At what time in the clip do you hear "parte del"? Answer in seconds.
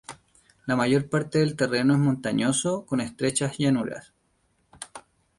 1.09-1.55